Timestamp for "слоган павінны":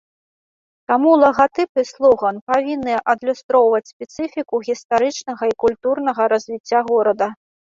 1.89-2.95